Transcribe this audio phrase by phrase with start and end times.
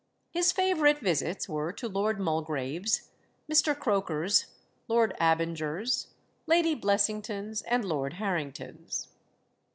[0.31, 3.11] His favourite visits were to Lord Mulgrave's,
[3.47, 3.77] Mr.
[3.77, 4.47] Croker's,
[4.87, 6.07] Lord Abinger's,
[6.47, 9.09] Lady Blessington's, and Lord Harrington's.